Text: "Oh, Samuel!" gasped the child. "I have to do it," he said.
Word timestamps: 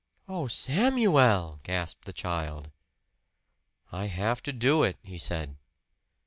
"Oh, 0.27 0.47
Samuel!" 0.47 1.59
gasped 1.61 2.05
the 2.05 2.11
child. 2.11 2.71
"I 3.91 4.05
have 4.07 4.41
to 4.41 4.51
do 4.51 4.81
it," 4.81 4.97
he 5.03 5.19
said. 5.19 5.57